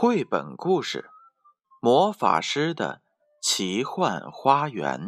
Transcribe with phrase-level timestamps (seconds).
[0.00, 1.10] 绘本故事
[1.80, 3.02] 《魔法师的
[3.42, 5.00] 奇幻花园》。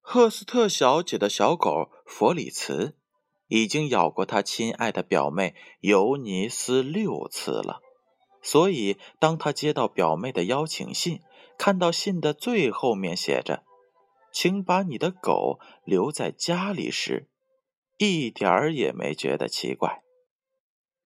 [0.00, 2.96] 赫斯特小姐的小狗弗里茨
[3.48, 7.82] 已经咬过她亲爱的表妹尤尼斯六次了，
[8.40, 11.20] 所以当她接到表妹的邀请信，
[11.58, 13.64] 看到信的最后面写着
[14.32, 17.28] “请把你的狗留在家里”时，
[17.96, 20.02] 一点儿也没觉得奇怪。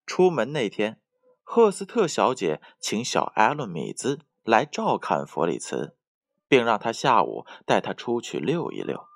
[0.05, 1.01] 出门那天，
[1.43, 5.97] 赫斯特小姐请小艾伦·米兹来照看弗里茨，
[6.49, 9.07] 并让他下午带他出去溜一溜。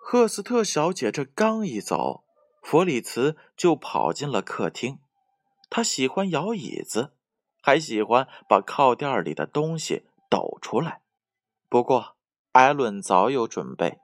[0.00, 2.24] 赫斯特小姐这刚一走，
[2.70, 4.98] 弗里茨就跑进了客厅。
[5.70, 7.14] 他喜欢摇椅子，
[7.62, 11.00] 还喜欢把靠垫里的东西抖出来。
[11.70, 12.16] 不过，
[12.52, 14.00] 艾伦早有准备，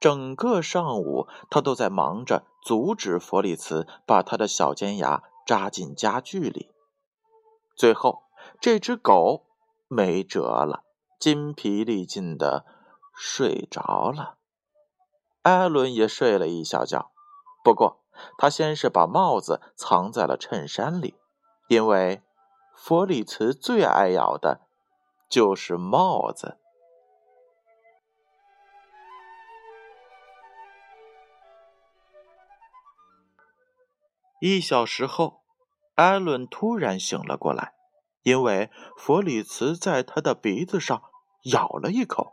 [0.00, 6.72] 整个上午他都在忙着阻止弗里茨把他的小尖牙扎进家具里。
[7.76, 8.24] 最后，
[8.60, 9.46] 这只狗
[9.86, 10.82] 没辙了，
[11.20, 12.66] 筋疲力尽的
[13.14, 14.38] 睡着了。
[15.42, 17.12] 艾伦也睡了一小觉，
[17.62, 18.02] 不过
[18.36, 21.14] 他先是把帽子藏在了衬衫里，
[21.68, 22.22] 因为
[22.74, 24.60] 弗里茨最爱咬的
[25.28, 26.58] 就是帽子。
[34.40, 35.42] 一小时后，
[35.96, 37.74] 艾伦突然醒了过来，
[38.22, 41.02] 因为弗里茨在他的鼻子上
[41.52, 42.32] 咬了一口。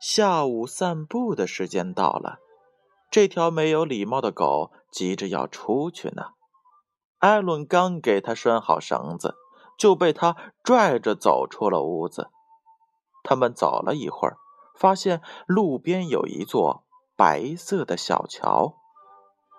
[0.00, 2.38] 下午散步的时间到了，
[3.14, 6.30] 这条没有礼貌的狗急着要出去呢。
[7.18, 9.36] 艾伦刚给它拴好绳子，
[9.78, 12.30] 就被他拽着走出了屋子。
[13.22, 14.36] 他们走了一会儿，
[14.76, 18.74] 发现路边有一座白色的小桥。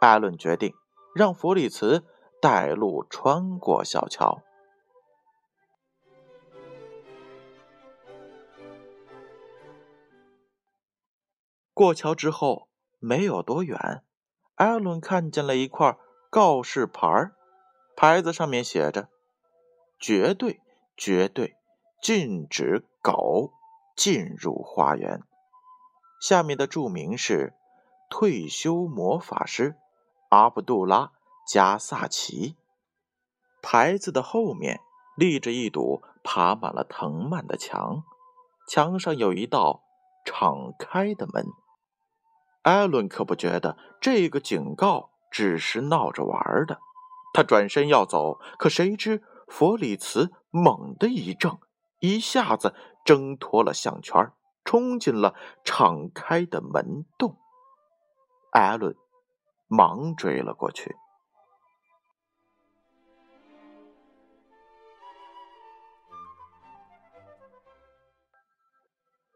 [0.01, 0.73] 艾伦决定
[1.15, 2.03] 让弗里茨
[2.41, 4.41] 带路穿过小桥。
[11.73, 12.67] 过桥之后
[13.05, 14.03] 没有多远，
[14.55, 15.95] 艾伦看见了一块
[16.31, 17.31] 告示牌
[17.95, 19.09] 牌子上面写着
[20.01, 20.59] ：“绝对
[20.97, 21.55] 绝对
[22.01, 23.53] 禁止狗
[23.95, 25.21] 进入花园。”
[26.19, 27.53] 下面的注明是
[28.09, 29.75] “退休魔法师
[30.29, 30.97] 阿卜杜拉·
[31.47, 32.55] 加萨奇”。
[33.61, 34.81] 牌子的后面
[35.15, 38.03] 立着一堵爬满了藤蔓的墙，
[38.67, 39.83] 墙上有一道
[40.25, 41.45] 敞开的门。
[42.65, 46.79] 艾伦可不觉得这个警告只是闹着玩的，
[47.31, 51.59] 他转身要走，可谁知弗里茨猛地一怔，
[51.99, 52.73] 一下子
[53.05, 54.31] 挣脱了项圈，
[54.63, 57.37] 冲进了敞开的门洞。
[58.49, 58.95] 艾伦
[59.67, 60.95] 忙追了过去。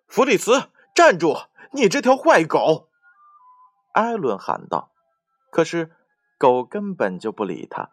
[0.07, 1.37] 弗里茨，站住！
[1.73, 2.88] 你这条坏狗！
[3.99, 4.93] 艾伦喊道
[5.51, 5.91] ：“可是，
[6.37, 7.89] 狗根本就不理他。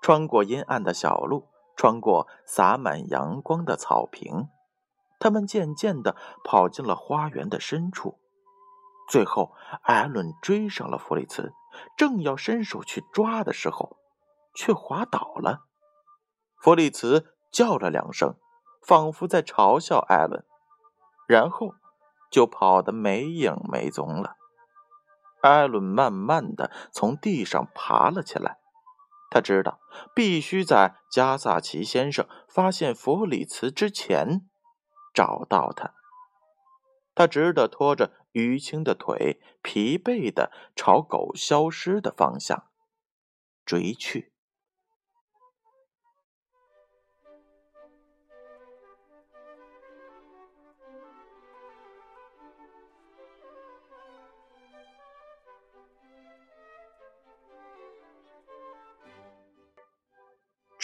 [0.00, 4.48] 穿过阴暗的小路，穿过洒满阳光的草坪，
[5.18, 8.18] 他们渐渐地跑进了花园的深处。
[9.10, 9.52] 最后，
[9.82, 11.52] 艾伦追上了弗里茨，
[11.98, 13.98] 正要伸手去抓的时候，
[14.54, 15.66] 却滑倒了。
[16.56, 18.36] 弗里茨叫了两声，
[18.80, 20.46] 仿佛在嘲笑艾伦，
[21.28, 21.74] 然后
[22.30, 24.36] 就跑得没影没踪了。”
[25.46, 28.58] 艾伦慢慢的从地上爬了起来，
[29.30, 29.80] 他知道
[30.14, 34.48] 必须在加萨奇先生发现弗里茨之前
[35.14, 35.94] 找到他。
[37.14, 42.64] 他只得拖着淤青的腿，疲惫的朝狗消失的方向
[43.64, 44.34] 追去。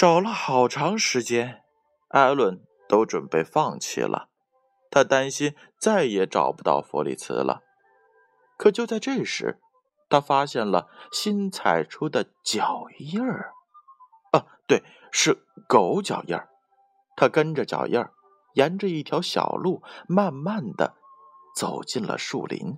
[0.03, 1.63] 找了好长时间，
[2.09, 4.31] 艾伦都准备放弃了。
[4.91, 7.63] 他担心再也找不到弗里茨了。
[8.59, 9.61] 可就在这时，
[10.09, 13.53] 他发现了新踩出的脚印儿。
[14.33, 14.83] 啊，对，
[15.13, 16.49] 是狗脚印儿。
[17.15, 18.13] 他跟着脚印儿，
[18.55, 20.97] 沿着一条小路，慢慢的
[21.55, 22.77] 走进了树林。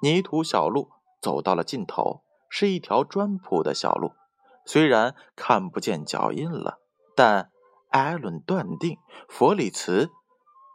[0.00, 4.12] 泥土小路走到了尽头，是一条砖铺的小路，
[4.64, 6.78] 虽然看不见脚印了，
[7.16, 7.50] 但
[7.88, 8.98] 艾伦断定
[9.28, 10.10] 弗里茨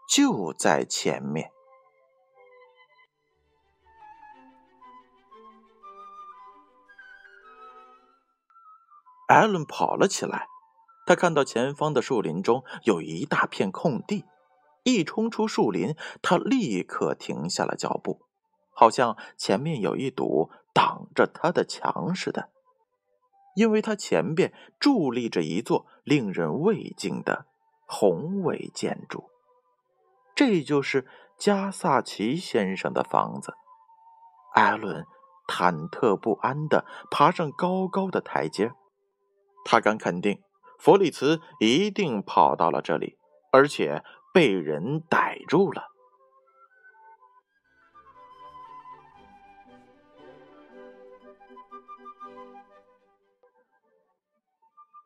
[0.09, 1.51] 就在前面。
[9.27, 10.47] 艾伦跑了起来，
[11.07, 14.23] 他看到前方的树林中有一大片空地，
[14.83, 18.21] 一冲出树林，他立刻停下了脚步，
[18.71, 22.51] 好像前面有一堵挡着他的墙似的，
[23.55, 27.45] 因为他前边伫立着一座令人畏敬的
[27.87, 29.29] 宏伟建筑，
[30.35, 31.07] 这就是
[31.37, 33.53] 加萨奇先生的房子。
[34.53, 35.05] 艾伦
[35.47, 38.71] 忐忑不安地爬上高高的台阶。
[39.63, 40.41] 他敢肯定，
[40.79, 43.17] 弗里茨一定跑到了这里，
[43.51, 44.03] 而且
[44.33, 45.94] 被人逮住了。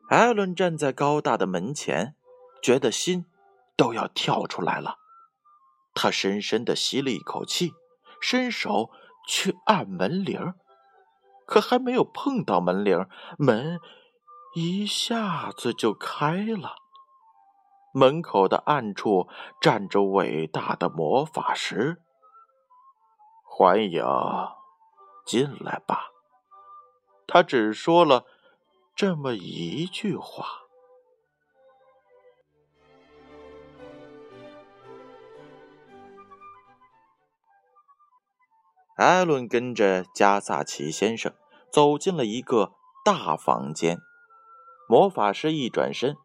[0.10, 2.16] 艾伦站在高大的门前，
[2.64, 3.28] 觉得心
[3.78, 4.98] 都要跳出来了。
[5.94, 7.74] 他深深的吸了一口气，
[8.20, 8.90] 伸手
[9.28, 10.56] 去按门铃
[11.46, 13.08] 可还没有碰到门铃
[13.38, 13.80] 门。
[14.56, 16.74] 一下子就开了，
[17.94, 19.30] 门口的暗处
[19.62, 22.02] 站着伟大的魔法师。
[23.44, 24.04] 欢迎，
[25.24, 26.10] 进来吧。
[27.28, 28.26] 他只说了
[29.00, 30.46] 这么一句话。
[38.98, 41.34] 艾伦跟着加萨奇先生
[41.72, 42.74] 走进了一个
[43.06, 44.00] 大房间。
[44.90, 46.18] 魔法师一转身，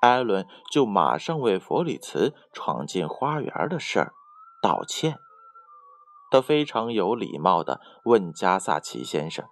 [0.00, 4.14] 艾伦就马上为弗里茨闯进花园的事儿
[4.62, 5.18] 道歉。
[6.30, 9.46] 他非常有礼貌地问加萨奇先生：“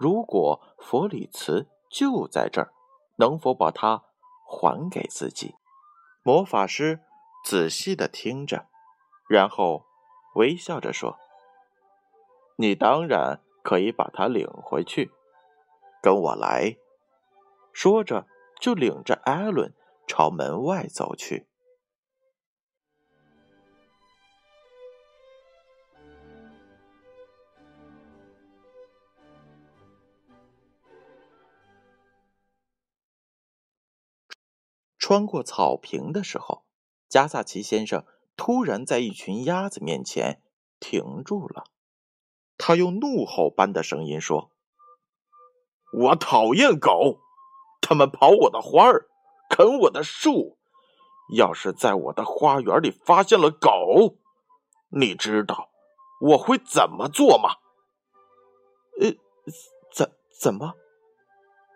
[0.00, 2.72] 如果弗里茨就在这儿，
[3.16, 4.04] 能否把它
[4.44, 5.54] 还给自己？”
[6.22, 7.00] 魔法师
[7.44, 8.66] 仔细的听着，
[9.28, 9.84] 然后
[10.34, 11.18] 微笑着说
[12.58, 15.12] ：“你当然可以把它领回去，
[16.02, 16.76] 跟我来。”
[17.72, 18.26] 说着，
[18.60, 19.74] 就领着艾伦
[20.06, 21.46] 朝门外走去。
[35.08, 36.64] 穿过草坪的时候，
[37.08, 38.04] 加萨奇先生
[38.36, 40.42] 突然在一群鸭子面前
[40.80, 41.62] 停住了。
[42.58, 44.50] 他用怒吼般的声音说
[45.96, 47.20] ：“我讨厌狗。”
[47.80, 49.06] 他们刨我的花儿，
[49.48, 50.58] 啃我的树。
[51.36, 54.16] 要是在我的花园里发现了狗，
[54.88, 55.70] 你知道
[56.20, 57.50] 我会怎么做吗？
[59.00, 59.12] 呃，
[59.94, 60.74] 怎怎么？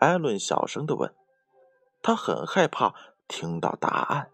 [0.00, 1.14] 艾伦小声的问。
[2.02, 2.94] 他很害怕
[3.30, 4.32] 听到答案。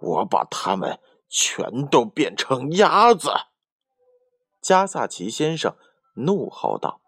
[0.00, 3.30] 我把他们全都变成鸭子！
[4.62, 5.76] 加萨奇先生
[6.14, 7.02] 怒吼道。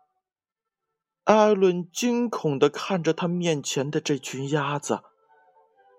[1.24, 5.02] 艾伦惊恐的看着他面前的这群鸭子。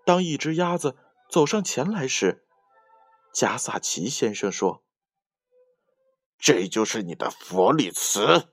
[0.06, 0.96] 当一只鸭子
[1.30, 2.46] 走上前来时，
[3.34, 4.84] 加萨奇先生说
[6.38, 8.50] ：“这就是你的佛里茨。”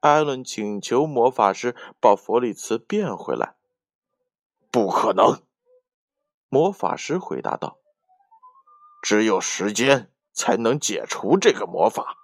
[0.00, 3.54] 艾伦请求魔法师把佛里茨变回来。
[4.74, 5.40] “不可能！”
[6.50, 7.78] 魔法师回答道
[9.00, 12.16] ，“只有时间才能解除这个魔法，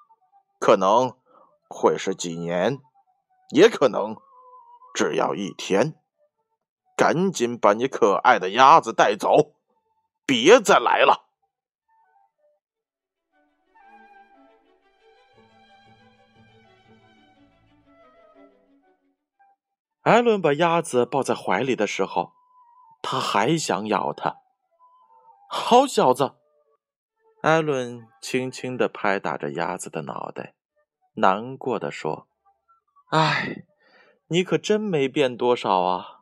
[0.59, 1.16] 可能
[1.69, 2.80] 会是几年。”
[3.54, 4.16] 也可能，
[4.92, 5.95] 只要一天。
[6.97, 9.54] 赶紧把你可爱的鸭子带走，
[10.26, 11.28] 别再来了。
[20.02, 22.33] 艾伦把鸭子抱在怀里的时候，
[23.02, 24.37] 他还想咬他。
[25.49, 26.35] 好小子！
[27.42, 30.54] 艾伦轻轻的拍打着鸭子的脑袋，
[31.14, 32.28] 难过的说。
[33.11, 33.64] 唉，
[34.28, 36.21] 你可真没变多少啊！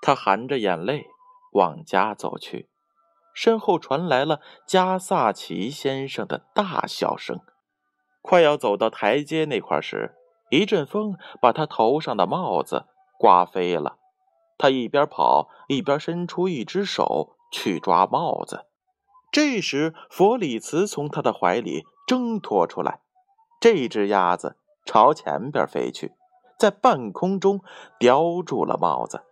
[0.00, 1.06] 他含着眼泪
[1.52, 2.68] 往家走去，
[3.34, 7.40] 身后传来了加萨奇先生的大笑声。
[8.20, 10.14] 快要走到台阶那块时，
[10.50, 12.86] 一阵风把他头上的帽子
[13.18, 13.98] 刮飞了。
[14.56, 18.66] 他一边跑一边伸出一只手去抓帽子。
[19.32, 23.00] 这时，弗里茨从他的怀里挣脱出来，
[23.60, 24.56] 这只鸭子。
[24.86, 26.12] 朝前边飞去，
[26.58, 27.62] 在半空中
[27.98, 29.24] 叼住了帽子。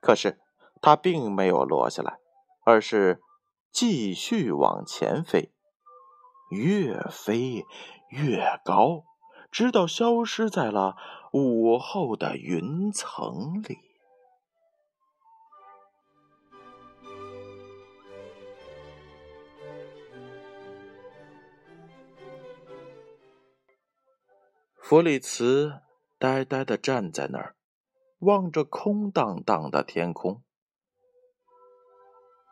[0.00, 0.40] 可是
[0.80, 2.18] 它并没有落下来，
[2.64, 3.22] 而是
[3.70, 5.52] 继续往前飞，
[6.50, 7.64] 越飞
[8.08, 9.04] 越高，
[9.52, 10.96] 直到消失在了
[11.32, 13.78] 午后的云层里。
[24.92, 25.80] 弗里茨
[26.18, 27.56] 呆呆的站在那儿，
[28.18, 30.42] 望着空荡荡的天空。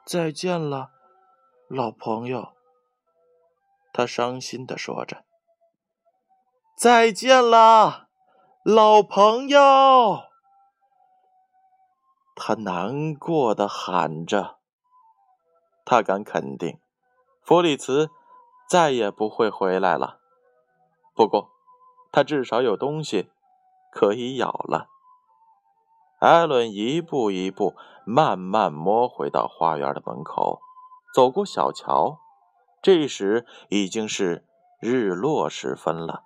[0.06, 0.90] 再见了，
[1.68, 2.54] 老朋友。
[3.92, 5.26] 他伤心的说着
[6.80, 8.08] ：“再见了，
[8.64, 9.60] 老朋友。”
[12.34, 14.56] 他难过的喊着。
[15.84, 16.80] 他敢肯定，
[17.42, 18.08] 弗里茨
[18.66, 20.20] 再也不会回来了。
[21.12, 21.49] 不过，
[22.12, 23.30] 他至少有东西
[23.92, 24.88] 可以咬了。
[26.18, 27.74] 艾伦一步一步
[28.04, 30.60] 慢慢摸回到花园的门口，
[31.14, 32.18] 走过小桥。
[32.82, 34.46] 这时已经是
[34.80, 36.24] 日落时分了，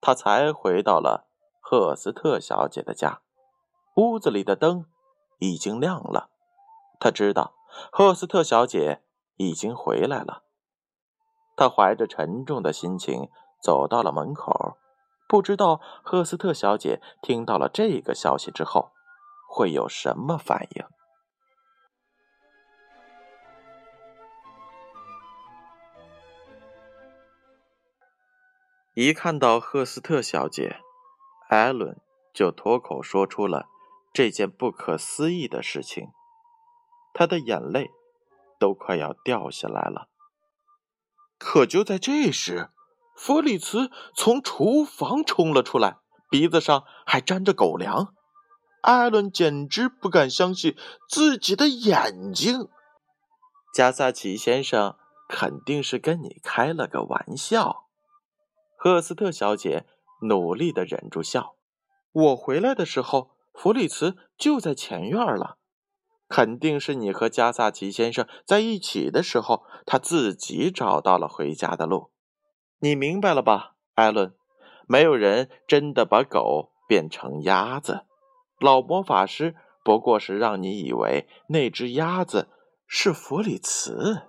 [0.00, 1.26] 他才回到了
[1.60, 3.20] 赫斯特小姐的家。
[3.96, 4.86] 屋子里的灯
[5.38, 6.30] 已经亮了，
[6.98, 7.54] 他知道
[7.90, 9.02] 赫斯特小姐
[9.36, 10.42] 已经回来了。
[11.56, 13.30] 他怀着沉重的心情
[13.62, 14.76] 走到了门口。
[15.28, 18.92] 不知道赫斯特小姐听到了这个消息之后
[19.48, 20.84] 会有什么反应。
[28.94, 30.80] 一看到赫斯特小姐，
[31.50, 32.00] 艾伦
[32.32, 33.66] 就脱口说出了
[34.14, 36.08] 这件不可思议的事情，
[37.12, 37.90] 他的眼泪
[38.58, 40.08] 都快要掉下来了。
[41.36, 42.70] 可就在这时，
[43.16, 45.96] 弗里茨从厨房冲了出来，
[46.30, 48.14] 鼻子上还沾着狗粮。
[48.82, 50.76] 艾伦简直不敢相信
[51.08, 52.68] 自己的眼睛。
[53.74, 54.96] 加萨奇先生
[55.28, 57.86] 肯定是跟你开了个玩笑。
[58.76, 59.86] 赫斯特小姐
[60.28, 61.56] 努力的忍住笑。
[62.12, 65.56] 我回来的时候，弗里茨就在前院了。
[66.28, 72.10] 肯定是你和加萨奇先生在一起的时候，他自己找到了回家的路。
[72.80, 74.34] 你明白了吧，艾伦？
[74.86, 78.06] 没有人真的把狗变成鸭子。
[78.60, 82.48] 老魔法师不过是让你以为那只鸭子
[82.86, 84.22] 是弗里茨。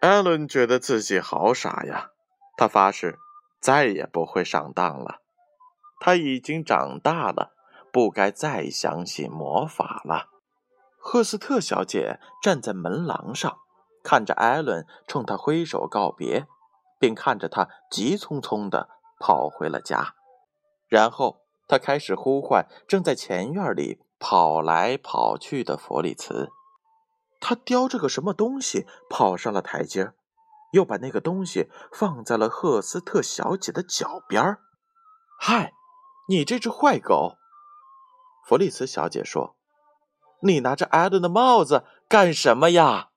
[0.00, 2.10] 艾伦觉得自己好傻呀，
[2.56, 3.18] 他发誓
[3.60, 5.20] 再也不会上当了。
[6.00, 7.52] 他已经长大了。
[7.92, 10.30] 不该再相信魔法了。
[10.98, 13.58] 赫斯特小姐站在门廊上，
[14.02, 16.46] 看着艾伦冲她挥手告别，
[16.98, 18.88] 并看着他急匆匆地
[19.20, 20.14] 跑回了家。
[20.88, 26.50] 然后他开始呼唤正在前院里跑来跑去的弗里茨。
[27.40, 30.12] 他叼着个什么东西跑上了台阶，
[30.72, 34.58] 又把那个东西放在了赫斯特小姐的脚边
[35.40, 35.72] 嗨，
[36.28, 37.36] 你这只坏狗！
[38.42, 39.56] 弗利茨小姐说
[40.42, 43.08] ：“你拿着艾伦的帽子干什么呀？”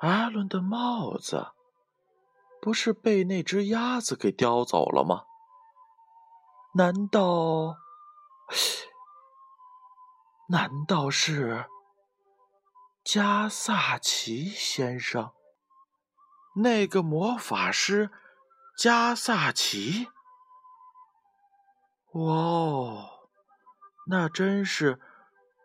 [0.00, 1.48] 艾伦的帽子
[2.62, 5.24] 不是被那只鸭子给叼走了吗？
[6.74, 7.76] 难道？
[10.48, 11.66] 难道是？
[13.10, 15.32] 加萨奇先生，
[16.56, 18.10] 那个魔法师
[18.76, 20.08] 加萨奇，
[22.12, 23.08] 哇哦，
[24.08, 25.00] 那真是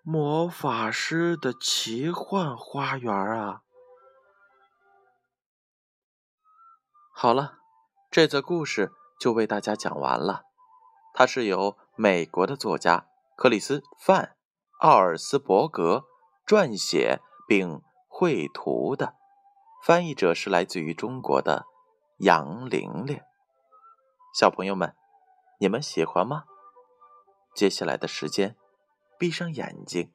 [0.03, 3.63] 魔法师的奇幻花园啊！
[7.13, 7.57] 好了，
[8.09, 10.43] 这则故事就为大家讲完了。
[11.13, 14.37] 它是由美国的作家克里斯·范·
[14.87, 16.05] 奥尔斯伯格
[16.47, 17.19] 撰写。
[17.53, 19.13] 并绘图的
[19.83, 21.67] 翻译者是来自于中国的
[22.17, 23.21] 杨玲玲。
[24.33, 24.95] 小朋友们，
[25.59, 26.45] 你们喜欢吗？
[27.53, 28.55] 接下来的时间，
[29.19, 30.11] 闭上眼睛，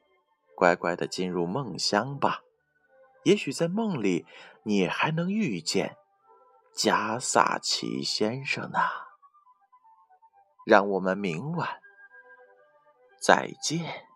[0.57, 2.42] 乖乖的进入梦乡吧。
[3.23, 4.26] 也许在梦里，
[4.64, 5.97] 你还能遇见
[6.75, 8.80] 加萨奇先生呢。
[10.66, 11.78] 让我们明晚
[13.23, 14.08] 再见。